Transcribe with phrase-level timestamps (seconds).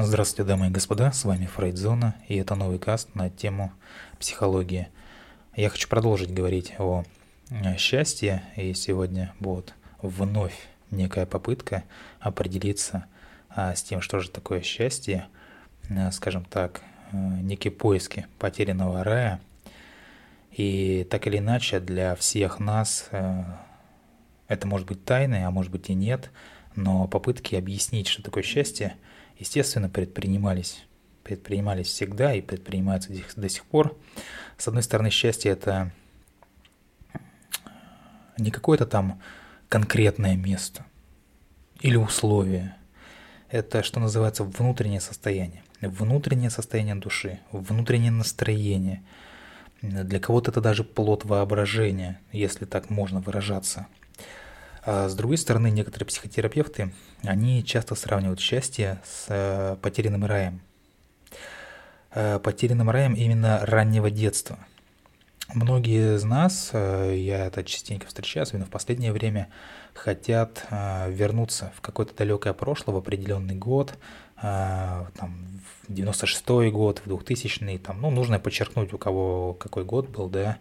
[0.00, 3.72] Здравствуйте, дамы и господа, с вами Фрейдзона, и это новый каст на тему
[4.20, 4.86] психологии.
[5.56, 7.02] Я хочу продолжить говорить о
[7.50, 10.54] э, счастье, и сегодня будет вновь
[10.92, 11.82] некая попытка
[12.20, 13.06] определиться
[13.48, 15.26] а, с тем, что же такое счастье,
[15.90, 16.80] а, скажем так,
[17.10, 19.40] а, некие поиски потерянного рая.
[20.52, 23.10] И так или иначе для всех нас
[24.46, 26.30] это может быть тайной, а может быть и нет,
[26.76, 28.94] но попытки объяснить, что такое счастье–
[29.38, 30.84] естественно, предпринимались.
[31.22, 33.96] Предпринимались всегда и предпринимаются до сих пор.
[34.56, 35.92] С одной стороны, счастье– это
[38.38, 39.20] не какое-то там
[39.68, 40.86] конкретное место
[41.80, 42.76] или условие.
[43.50, 45.62] Это, что называется, внутреннее состояние.
[45.80, 49.02] Внутреннее состояние души, внутреннее настроение.
[49.80, 53.86] Для кого-то это даже плод воображения, если так можно выражаться–
[54.84, 56.92] с другой стороны, некоторые психотерапевты,
[57.22, 60.60] они часто сравнивают счастье с э, потерянным раем.
[62.12, 64.58] Э, потерянным раем именно раннего детства.
[65.54, 69.48] Многие из нас, э, я это частенько встречаю, особенно в последнее время,
[69.94, 73.94] хотят вернуться в какое-то далекое прошлое, в определенный год,
[74.40, 80.28] там, в 96-й год, в 2000-й, там, ну, нужно подчеркнуть, у кого какой год был,
[80.28, 80.58] да,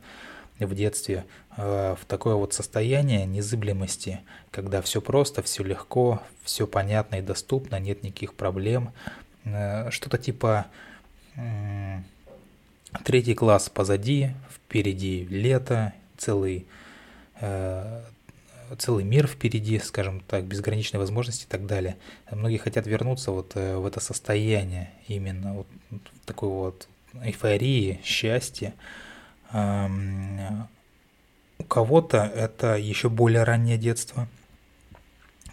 [0.65, 7.17] в детстве э, в такое вот состояние незыблемости, когда все просто, все легко, все понятно
[7.17, 8.91] и доступно, нет никаких проблем.
[9.45, 10.67] Э, что-то типа
[13.03, 16.65] третий класс позади, впереди лето, целый,
[17.39, 18.01] э,
[18.79, 21.97] целый мир впереди, скажем так, безграничные возможности и так далее.
[22.31, 25.67] Многие хотят вернуться вот в это состояние именно вот
[26.25, 26.87] такой вот
[27.23, 28.73] эйфории, счастья,
[29.53, 30.67] у
[31.63, 34.27] кого-то это еще более раннее детство,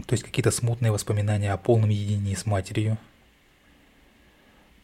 [0.06, 2.98] то есть какие-то смутные воспоминания о полном единении с матерью.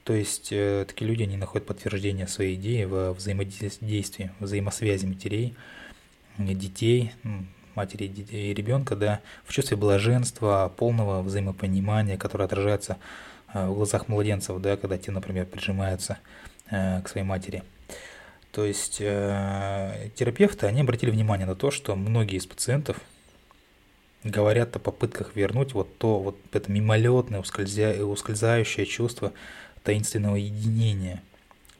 [0.04, 5.54] То есть э, такие люди, они находят подтверждение своей идеи во взаимодействии, взаимосвязи матерей,
[6.38, 7.12] детей,
[7.74, 12.96] матери и ребенка, да, в чувстве блаженства, полного взаимопонимания, которое отражается
[13.52, 16.18] э, в глазах младенцев, да, когда те, например, прижимаются
[16.70, 17.62] э, к своей матери–
[18.60, 22.98] то есть э, терапевты, они обратили внимание на то, что многие из пациентов
[24.22, 29.32] говорят о попытках вернуть вот то, вот это мимолетное, ускользя, ускользающее чувство
[29.82, 31.22] таинственного единения,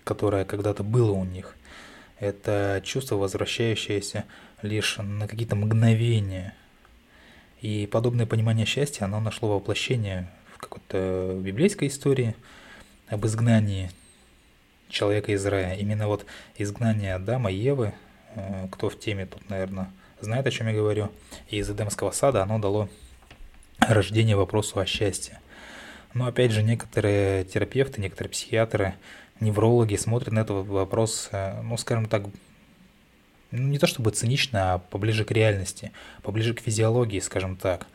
[0.04, 1.54] которое когда-то было у них.
[2.18, 4.24] Это чувство, возвращающееся
[4.62, 6.54] лишь на какие-то мгновения.
[7.60, 12.34] И подобное понимание счастья, оно нашло воплощение в какой-то библейской истории
[13.06, 13.90] об изгнании
[14.90, 15.74] человека из рая.
[15.74, 17.94] Именно вот изгнание Адама и Евы,
[18.34, 19.90] э, кто в теме тут, наверное,
[20.20, 21.10] знает, о чем я говорю,
[21.48, 22.88] из Эдемского сада оно дало
[23.78, 25.40] рождение вопросу о счастье.
[26.14, 28.94] Но опять же, некоторые терапевты, некоторые психиатры,
[29.38, 32.24] неврологи смотрят на этот вопрос, э, ну, скажем так,
[33.50, 35.92] ну, не то чтобы цинично, а поближе к реальности,
[36.22, 37.86] поближе к физиологии, скажем так.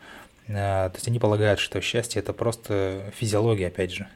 [0.48, 4.08] Э, то есть они полагают, что счастье это просто физиология, опять же.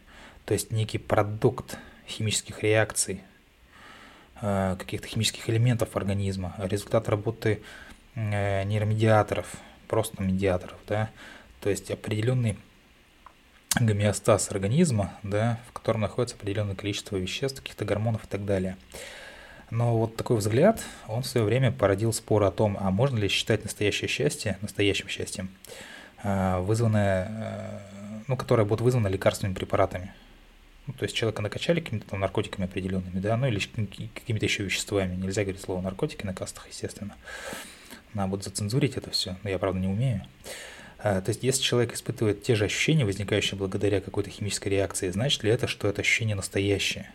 [0.45, 1.79] То есть некий продукт
[2.11, 3.23] химических реакций,
[4.41, 7.63] э, каких-то химических элементов организма, результат работы
[8.15, 9.47] э, нейромедиаторов,
[9.89, 11.11] просто медиаторов, да,
[11.61, 12.57] то есть определенный
[13.79, 18.77] гомеостаз организма, да, в котором находится определенное количество веществ, каких-то гормонов и так далее.
[19.71, 23.29] Но вот такой взгляд, он в свое время породил спор о том, а можно ли
[23.29, 25.51] считать настоящее счастье настоящим счастьем,
[26.25, 27.83] э, вызванное,
[28.27, 30.13] ну, которое будет вызвано лекарственными препаратами.
[30.91, 35.15] Ну, то есть человека накачали какими-то там наркотиками определенными, да, ну или какими-то еще веществами.
[35.15, 37.15] Нельзя говорить слово наркотики на кастах, естественно.
[38.13, 40.27] Надо будет зацензурить это все, но я, правда, не умею.
[40.99, 45.45] А, то есть, если человек испытывает те же ощущения, возникающие благодаря какой-то химической реакции, значит
[45.45, 47.09] ли это, что это ощущение настоящее?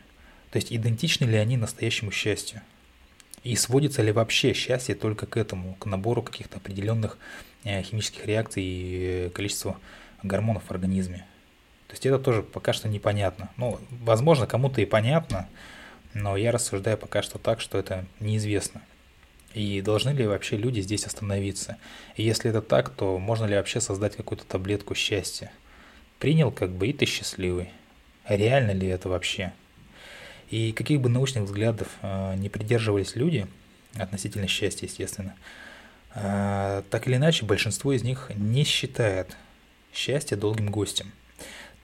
[0.52, 2.62] То есть, идентичны ли они настоящему счастью?
[3.44, 7.18] И сводится ли вообще счастье только к этому, к набору каких-то определенных
[7.66, 9.76] э, химических реакций и количеству
[10.24, 11.26] гормонов в организме?
[11.96, 13.50] Есть это тоже пока что непонятно.
[13.56, 15.48] Ну, возможно, кому-то и понятно,
[16.14, 18.82] но я рассуждаю пока что так, что это неизвестно.
[19.54, 21.78] И должны ли вообще люди здесь остановиться?
[22.18, 25.54] И если это так, то можно ли вообще создать какую-то таблетку счастья?
[26.20, 27.70] Принял как бы и ты счастливый.
[28.28, 29.54] Реально ли это вообще?
[30.50, 33.48] И каких бы научных взглядов э, не придерживались люди,
[33.96, 35.34] относительно счастья, естественно,
[36.14, 39.38] э, так или иначе большинство из них не считает
[39.94, 41.14] счастье долгим гостем–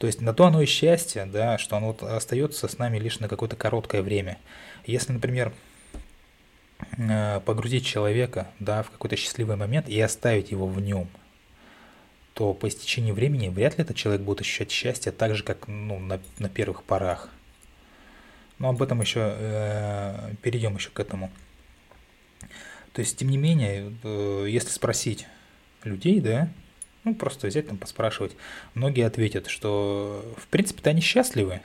[0.01, 3.19] то есть на то оно и счастье, да, что оно вот остается с нами лишь
[3.19, 4.39] на какое-то короткое время.
[4.83, 5.53] Если, например,
[6.97, 11.07] э, погрузить человека да, в какой-то счастливый момент и оставить его в нем,
[12.33, 15.99] то по истечении времени вряд ли этот человек будет ощущать счастье так же, как ну,
[15.99, 17.29] на, на первых порах.
[18.57, 21.29] Но об этом еще э, перейдем еще к этому.
[22.93, 25.27] То есть, тем не менее, э, если спросить
[25.83, 26.49] людей, да,
[27.03, 28.33] ну просто взять там поспрашивать,
[28.73, 31.61] многие ответят, что в принципе-то они счастливы.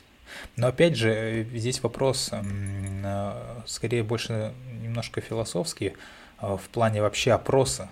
[0.56, 4.52] Но опять же, здесь вопрос э, скорее больше
[4.82, 5.94] немножко философский
[6.40, 7.88] э, в плане вообще опроса.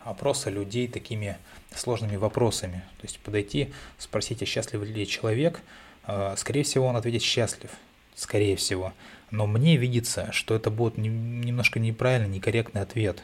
[0.00, 1.38] Опроса людей такими
[1.74, 2.82] сложными вопросами.
[2.98, 5.60] То есть подойти, спросить, а счастлив ли человек,
[6.06, 7.70] э, скорее всего, он ответит счастлив
[8.14, 8.92] скорее всего.
[9.30, 13.22] Но мне видится, что это будет немножко неправильный, некорректный ответ.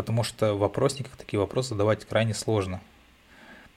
[0.00, 2.80] Потому что в опросниках такие вопросы задавать крайне сложно.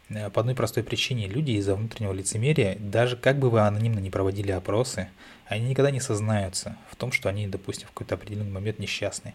[0.07, 1.27] Э, по одной простой причине.
[1.27, 5.09] Люди из-за внутреннего лицемерия, даже как бы вы анонимно не проводили опросы,
[5.47, 9.33] они никогда не сознаются в том, что они, допустим, в какой-то определенный момент несчастны.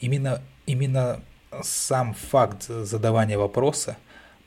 [0.00, 1.20] Именно, именно
[1.62, 3.98] сам факт задавания вопроса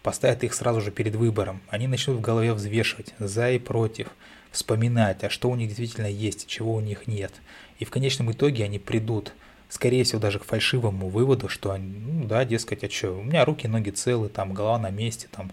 [0.02, 1.62] поставит их сразу же перед выбором.
[1.70, 4.08] Они начнут в голове взвешивать за и против–
[4.52, 7.34] вспоминать, а что у них действительно есть, чего у них нет.
[7.80, 9.34] И в конечном итоге они придут,
[9.72, 13.68] скорее всего, даже к фальшивому выводу, что, ну да, дескать, а что, у меня руки,
[13.68, 15.50] ноги целы, там, голова на месте, там,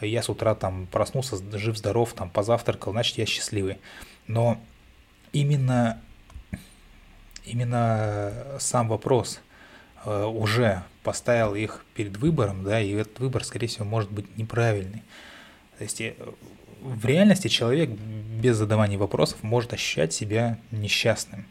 [0.00, 3.76] я с утра там проснулся жив-здоров, там, позавтракал, значит, я счастливый.
[4.26, 4.58] Но
[5.32, 6.00] именно,
[7.44, 9.40] именно сам вопрос
[10.06, 15.02] э, уже поставил их перед выбором, да, и этот выбор, скорее всего, может быть неправильный.
[15.76, 16.14] То есть э,
[16.80, 21.44] в реальности человек без задавания вопросов может ощущать себя несчастным.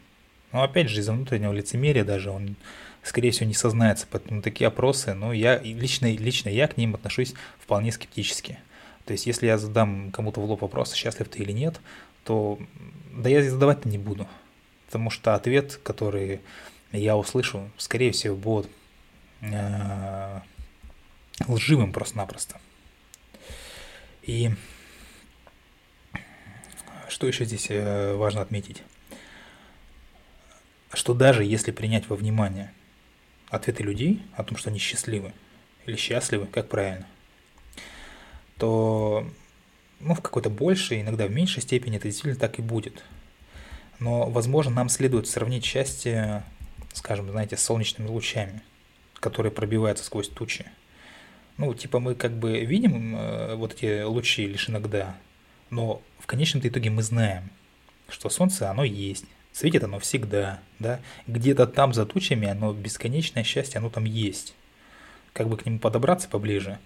[0.52, 2.56] Но опять же, из-за внутреннего лицемерия даже он,
[3.02, 4.06] скорее всего, не сознается.
[4.10, 8.58] Поэтому такие опросы, ну, я лично, лично я к ним отношусь вполне скептически.
[9.04, 11.80] То есть, если я задам кому-то в лоб вопрос, счастлив ты или нет,
[12.24, 12.58] то
[13.12, 14.28] да я задавать-то не буду.
[14.86, 16.40] Потому что ответ, который
[16.92, 18.70] я услышу, скорее всего, будет
[19.40, 20.40] э,
[21.46, 22.60] лживым просто-напросто.
[24.22, 24.50] И
[27.08, 28.82] что еще здесь э, важно отметить?
[30.92, 32.72] Что даже если принять во внимание
[33.48, 35.32] ответы людей о том, что они счастливы
[35.86, 37.06] или счастливы, как правильно,
[38.56, 39.26] то
[40.00, 43.04] ну, в какой-то большей, иногда в меньшей степени это действительно так и будет.
[43.98, 46.44] Но, возможно, нам следует сравнить счастье,
[46.92, 48.62] скажем, знаете, с солнечными лучами,
[49.14, 50.66] которые пробиваются сквозь тучи.
[51.56, 55.16] Ну, типа мы как бы видим э, вот эти лучи лишь иногда,
[55.70, 57.50] но в конечном итоге мы знаем,
[58.08, 63.78] что Солнце, оно есть, светит оно всегда, да, где-то там за тучами оно бесконечное счастье,
[63.78, 64.54] оно там есть.
[65.32, 66.78] Как бы к нему подобраться поближе.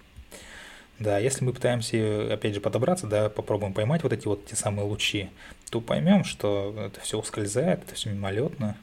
[0.98, 4.86] Да, если мы пытаемся, опять же, подобраться, да, попробуем поймать вот эти вот те самые
[4.86, 5.30] лучи,
[5.70, 8.76] то поймем, что это все ускользает, это все мимолетно.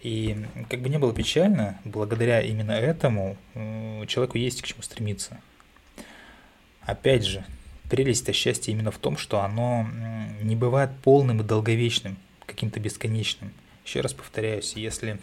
[0.00, 3.36] И как бы не было печально, благодаря именно этому
[4.06, 5.38] человеку есть к чему стремиться.
[6.80, 7.44] Опять же,
[7.90, 9.86] прелесть счастья именно в том, что оно
[10.40, 12.16] не бывает полным и долговечным,
[12.50, 13.52] каким-то бесконечным.
[13.84, 15.18] Еще раз повторяюсь, если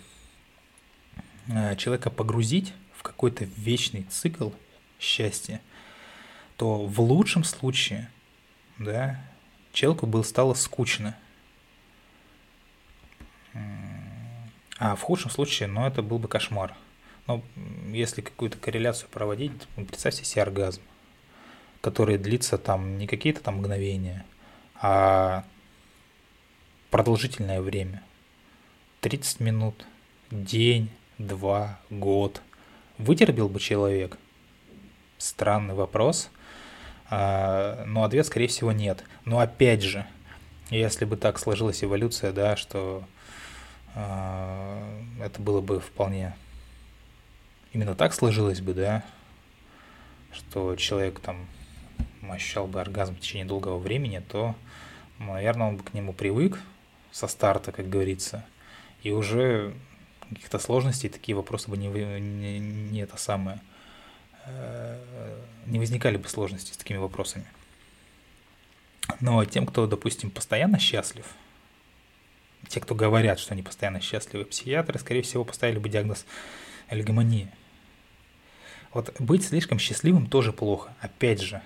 [1.48, 4.50] э, человека погрузить в какой-то вечный цикл
[5.00, 5.62] счастья,
[6.56, 8.10] то в лучшем случае,
[8.80, 9.20] да,
[9.74, 11.16] человеку было стало скучно.
[14.80, 16.76] А в худшем случае, ну, это был бы кошмар.
[17.26, 17.44] Но
[17.92, 20.82] если какую-то корреляцию проводить, представьте себе оргазм
[21.82, 24.26] который длится там не какие-то там мгновения,
[24.76, 25.46] а
[26.98, 28.02] продолжительное время.
[29.02, 29.86] 30 минут,
[30.32, 30.90] день,
[31.20, 32.42] два, год.
[32.98, 34.18] Вытерпел бы человек?
[35.20, 36.32] Странный вопрос.
[37.12, 39.04] А, но ответ, скорее всего, нет.
[39.26, 40.08] Но опять же,
[40.72, 43.04] если бы так сложилась эволюция, да, что
[43.94, 46.36] а, это было бы вполне
[47.74, 49.06] именно так сложилось бы, да,
[50.32, 51.46] что человек там
[52.28, 54.56] ощущал бы оргазм в течение долгого времени, то,
[55.20, 56.60] наверное, он бы к нему привык
[57.12, 58.46] со старта, как говорится,
[59.04, 59.74] и уже
[60.30, 63.62] каких-то сложностей, такие вопросы бы не, не, не это самое,
[64.46, 67.46] э, не возникали бы сложности с такими вопросами.
[69.20, 71.26] Но тем, кто, допустим, постоянно счастлив,
[72.68, 76.26] те, кто говорят, что они постоянно счастливы, психиатры, скорее всего, поставили бы диагноз
[76.90, 77.54] лигомания.
[78.94, 80.94] Вот быть слишком счастливым тоже плохо.
[81.00, 81.62] Опять же,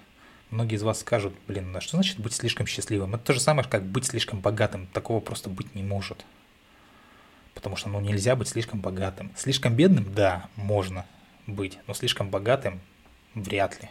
[0.51, 3.15] Многие из вас скажут, блин, а что значит быть слишком счастливым?
[3.15, 4.85] Это то же самое, как быть слишком богатым.
[4.87, 6.25] Такого просто быть не может.
[7.53, 9.31] Потому что ну, нельзя быть слишком богатым.
[9.37, 11.05] Слишком бедным, да, можно
[11.47, 12.81] быть, но слишком богатым
[13.33, 13.89] вряд ли.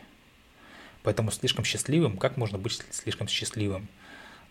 [1.03, 3.89] Поэтому слишком счастливым, как можно быть слишком счастливым?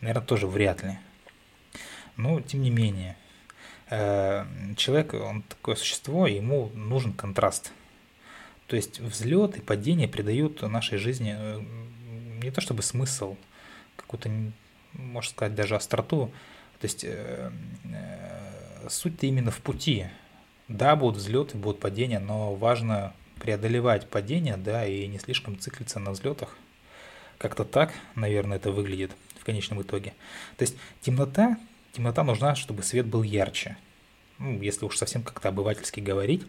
[0.01, 0.97] Наверное, тоже вряд ли.
[2.15, 3.17] Но, тем не менее,
[3.91, 4.45] э,
[4.77, 7.71] человек, он такое существо, ему нужен контраст.
[8.65, 11.61] То есть взлет и падение придают нашей жизни э,
[12.41, 13.35] не то чтобы смысл,
[13.95, 14.31] какую-то,
[14.93, 16.31] можно сказать, даже остроту.
[16.79, 17.51] То есть э,
[17.83, 20.07] э, суть-то именно в пути.
[20.67, 26.11] Да, будут взлеты, будут падения, но важно преодолевать падение, да, и не слишком циклиться на
[26.11, 26.55] взлетах.
[27.37, 30.13] Как-то так, наверное, это выглядит в конечном итоге.
[30.57, 31.57] То есть темнота,
[31.93, 33.77] темнота нужна, чтобы свет был ярче.
[34.37, 36.45] Ну, если уж совсем как-то обывательски говорить.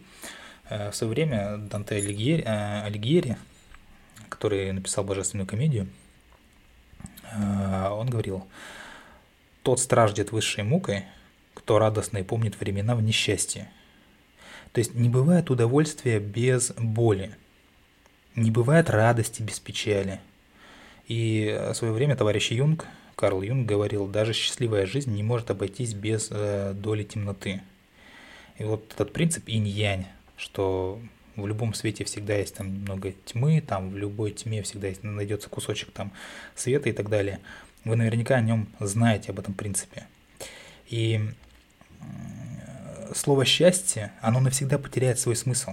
[0.68, 3.36] Э, в свое время Данте Алигьери
[4.40, 5.86] который написал «Божественную комедию»,
[7.30, 8.46] э, он говорил,
[9.62, 11.04] «Тот страждет высшей мукой,
[11.52, 13.70] кто радостно и помнит времена в несчастье».
[14.72, 17.36] То есть не бывает удовольствия без боли,
[18.34, 20.20] не бывает радости без печали.
[21.06, 25.92] И в свое время товарищ Юнг, Карл Юнг говорил, даже счастливая жизнь не может обойтись
[25.92, 27.60] без э, доли темноты.
[28.56, 30.06] И вот этот принцип инь-янь,
[30.38, 30.98] что
[31.36, 35.48] в любом свете всегда есть там много тьмы, там в любой тьме всегда есть, найдется
[35.48, 36.12] кусочек там
[36.54, 37.40] света и так далее.
[37.84, 40.06] Вы наверняка о нем знаете, об этом принципе.
[40.88, 41.20] И
[43.14, 45.72] слово «счастье», оно навсегда потеряет свой смысл,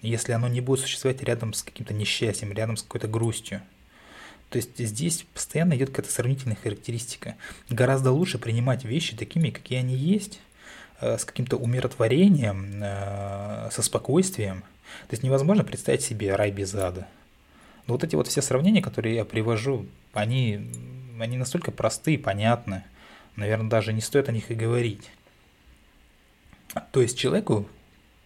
[0.00, 3.62] если оно не будет существовать рядом с каким-то несчастьем, рядом с какой-то грустью.
[4.50, 7.34] То есть здесь постоянно идет какая-то сравнительная характеристика.
[7.68, 10.40] Гораздо лучше принимать вещи такими, какие они есть,
[11.00, 14.64] с каким-то умиротворением, э, со спокойствием–
[15.02, 17.06] то есть невозможно представить себе рай без ада.
[17.86, 20.70] Но вот эти вот все сравнения, которые я привожу, они,
[21.20, 22.84] они настолько простые, понятны.
[23.36, 25.10] Наверное, даже не стоит о них и говорить.
[26.92, 27.68] То есть человеку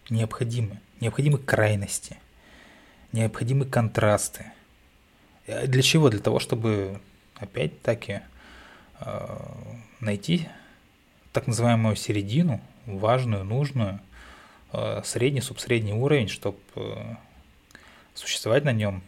[0.09, 2.17] необходимы, необходимы крайности,
[3.11, 4.51] необходимы контрасты.
[5.45, 6.09] Э, для чего?
[6.09, 7.01] Для того, чтобы
[7.35, 8.21] опять-таки
[9.01, 9.37] э,
[9.99, 10.47] найти
[11.33, 13.99] так называемую середину, важную, нужную,
[14.71, 17.15] Э, средний, субсредний уровень, чтобы э,
[18.13, 19.01] существовать на нем,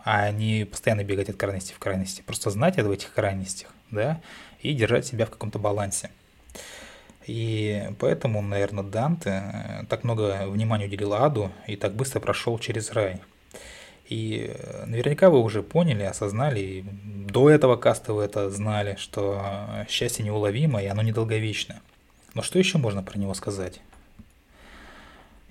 [0.00, 2.22] а не постоянно бегать от крайности в крайности.
[2.26, 4.20] Просто знать в этих крайностях, да,
[4.62, 6.10] и держать себя в каком-то балансе.
[7.26, 12.90] И поэтому, наверное, Данте э, так много внимания уделил аду и так быстро прошел через
[12.90, 13.20] рай.
[14.08, 14.54] И
[14.86, 20.82] наверняка вы уже поняли, осознали, и до этого каста вы это знали, что счастье неуловимо
[20.82, 21.80] и оно недолговечно.
[22.34, 23.80] Но что еще можно про него сказать?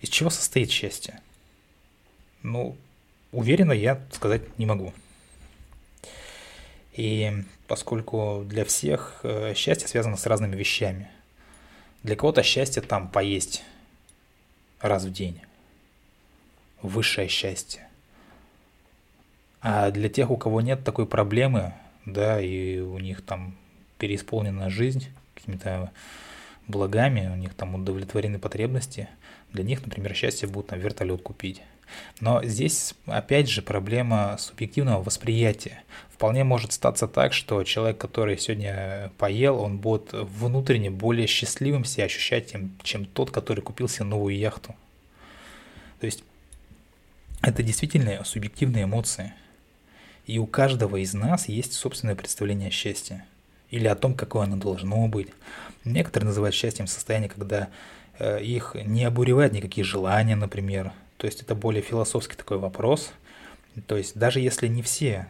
[0.01, 1.19] Из чего состоит счастье?
[2.43, 2.77] Ну,
[3.31, 4.93] уверенно я сказать не могу.
[6.93, 11.09] И поскольку для всех э, счастье связано с разными вещами.
[12.03, 13.63] Для кого-то счастье там поесть
[14.79, 15.41] раз в день.
[16.81, 17.87] Высшее счастье.
[19.67, 21.73] А для тех, у кого нет такой проблемы,
[22.05, 23.55] да, и у них там
[23.97, 25.91] переисполнена жизнь какими-то
[26.67, 29.09] благами, у них там удовлетворены потребности–
[29.55, 31.61] для них, например, счастье будет там вертолет купить.
[32.19, 35.83] Но здесь, опять же, проблема субъективного восприятия.
[36.11, 42.05] Вполне может статься так, что человек, который сегодня поел, он будет внутренне более счастливым себя
[42.05, 42.53] ощущать,
[42.83, 44.75] чем, тот, который купил себе новую яхту.
[45.99, 46.23] То есть
[47.41, 49.33] это действительно субъективные эмоции.
[50.27, 53.25] И у каждого из нас есть собственное представление о счастье.
[53.69, 55.29] Или о том, какое оно должно быть.
[55.83, 57.69] Некоторые называют счастьем состояние, когда
[58.19, 60.91] Э, их не обуревает никакие желания, например.
[61.17, 63.11] То есть это более философский такой вопрос.
[63.87, 65.27] То есть даже если не все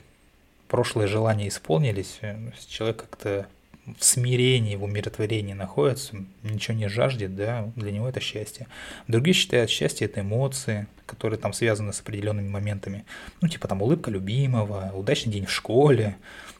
[0.67, 3.47] прошлые желания исполнились, э, человек как-то
[3.85, 8.67] в смирении, в умиротворении находится, ничего не жаждет, да, для него это счастье.
[9.07, 13.05] Другие считают счастье это эмоции, которые там связаны с определенными моментами.
[13.41, 16.15] Ну, типа там улыбка любимого, удачный день в школе,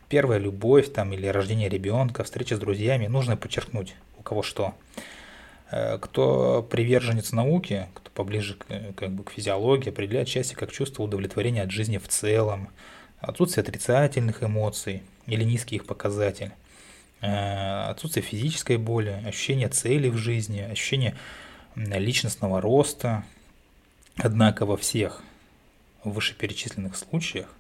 [0.08, 3.08] первая любовь там или рождение ребенка, встреча с друзьями.
[3.08, 4.75] Нужно подчеркнуть, у кого что.
[5.72, 8.65] Э, кто приверженец науки, кто поближе к,
[8.96, 12.70] как бы, к физиологии, определяет счастье как чувство удовлетворения от жизни в целом,
[13.20, 16.51] отсутствие отрицательных эмоций или низкий их показатель,
[17.22, 21.16] отсутствие физической боли, ощущение цели в жизни, ощущение
[21.76, 23.24] личностного роста.
[24.18, 25.24] Однако во всех
[26.04, 27.54] вышеперечисленных случаях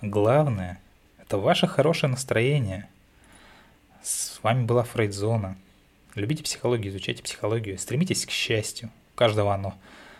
[0.00, 0.80] главное–
[1.20, 2.88] это ваше хорошее настроение.
[4.02, 5.56] С вами была Фрейдзона.
[6.14, 8.90] Любите психологию, изучайте психологию, стремитесь к счастью.
[9.14, 9.74] У каждого оно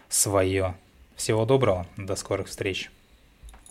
[0.08, 0.74] свое.
[1.16, 2.90] Всего доброго, до скорых встреч.